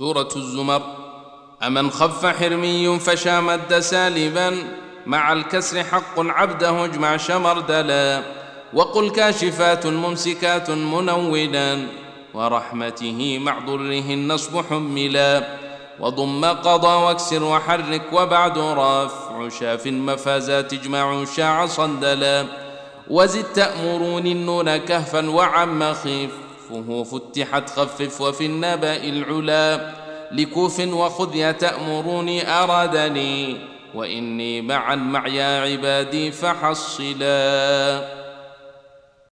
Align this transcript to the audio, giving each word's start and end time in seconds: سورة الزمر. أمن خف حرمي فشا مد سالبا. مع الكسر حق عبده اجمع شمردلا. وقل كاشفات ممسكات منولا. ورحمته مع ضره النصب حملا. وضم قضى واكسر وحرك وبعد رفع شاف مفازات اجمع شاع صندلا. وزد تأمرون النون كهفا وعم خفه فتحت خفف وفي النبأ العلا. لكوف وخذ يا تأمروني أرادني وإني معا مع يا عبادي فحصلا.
سورة 0.00 0.28
الزمر. 0.36 0.82
أمن 1.62 1.90
خف 1.90 2.26
حرمي 2.26 2.98
فشا 2.98 3.40
مد 3.40 3.78
سالبا. 3.78 4.56
مع 5.06 5.32
الكسر 5.32 5.84
حق 5.84 6.14
عبده 6.16 6.84
اجمع 6.84 7.16
شمردلا. 7.16 8.22
وقل 8.74 9.10
كاشفات 9.10 9.86
ممسكات 9.86 10.70
منولا. 10.70 11.86
ورحمته 12.34 13.38
مع 13.38 13.58
ضره 13.58 14.14
النصب 14.14 14.64
حملا. 14.70 15.58
وضم 16.00 16.44
قضى 16.44 17.04
واكسر 17.04 17.44
وحرك 17.44 18.12
وبعد 18.12 18.58
رفع 18.58 19.48
شاف 19.48 19.86
مفازات 19.86 20.72
اجمع 20.72 21.24
شاع 21.24 21.66
صندلا. 21.66 22.46
وزد 23.10 23.44
تأمرون 23.44 24.26
النون 24.26 24.76
كهفا 24.76 25.30
وعم 25.30 25.94
خفه 26.70 27.02
فتحت 27.04 27.70
خفف 27.70 28.20
وفي 28.20 28.46
النبأ 28.46 28.96
العلا. 28.96 29.90
لكوف 30.32 30.80
وخذ 30.80 31.36
يا 31.36 31.52
تأمروني 31.52 32.48
أرادني 32.48 33.56
وإني 33.94 34.62
معا 34.62 34.94
مع 34.94 35.26
يا 35.26 35.60
عبادي 35.60 36.32
فحصلا. 36.32 38.19